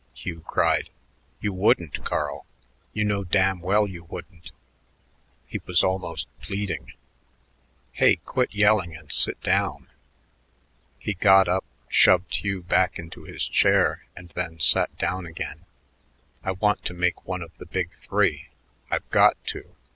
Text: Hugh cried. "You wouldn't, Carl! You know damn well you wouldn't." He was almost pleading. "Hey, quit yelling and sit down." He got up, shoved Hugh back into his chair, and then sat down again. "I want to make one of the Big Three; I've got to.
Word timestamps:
Hugh 0.15 0.41
cried. 0.41 0.89
"You 1.41 1.53
wouldn't, 1.53 2.03
Carl! 2.03 2.47
You 2.91 3.03
know 3.05 3.23
damn 3.23 3.59
well 3.61 3.85
you 3.87 4.03
wouldn't." 4.05 4.51
He 5.45 5.61
was 5.67 5.83
almost 5.83 6.27
pleading. 6.41 6.93
"Hey, 7.91 8.15
quit 8.15 8.51
yelling 8.51 8.95
and 8.95 9.11
sit 9.11 9.39
down." 9.43 9.89
He 10.97 11.13
got 11.13 11.47
up, 11.47 11.65
shoved 11.87 12.37
Hugh 12.37 12.63
back 12.63 12.97
into 12.97 13.25
his 13.25 13.47
chair, 13.47 14.03
and 14.17 14.31
then 14.31 14.59
sat 14.59 14.97
down 14.97 15.27
again. 15.27 15.67
"I 16.43 16.53
want 16.53 16.83
to 16.85 16.95
make 16.95 17.27
one 17.27 17.43
of 17.43 17.55
the 17.59 17.67
Big 17.67 17.91
Three; 18.03 18.47
I've 18.89 19.07
got 19.11 19.37
to. 19.49 19.75